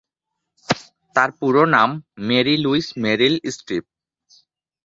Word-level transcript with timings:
তার 1.15 1.29
পুরো 1.39 1.63
নাম 1.75 1.89
"মেরি 2.27 2.55
লুইস 2.57 2.87
মেরিল 3.03 3.35
স্ট্রিপ"। 3.47 3.85